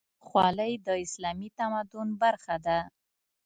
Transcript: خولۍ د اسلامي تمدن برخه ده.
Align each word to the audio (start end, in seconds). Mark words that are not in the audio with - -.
خولۍ 0.25 0.73
د 0.87 0.89
اسلامي 1.05 1.49
تمدن 1.59 2.07
برخه 2.21 2.55
ده. 2.65 2.79